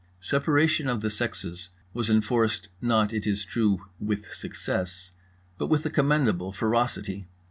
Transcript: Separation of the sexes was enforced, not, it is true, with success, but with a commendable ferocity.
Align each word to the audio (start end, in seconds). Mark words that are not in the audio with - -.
Separation 0.19 0.87
of 0.89 1.01
the 1.01 1.11
sexes 1.11 1.69
was 1.93 2.09
enforced, 2.09 2.69
not, 2.81 3.13
it 3.13 3.27
is 3.27 3.45
true, 3.45 3.85
with 3.99 4.33
success, 4.33 5.11
but 5.59 5.67
with 5.67 5.85
a 5.85 5.91
commendable 5.91 6.51
ferocity. 6.51 7.27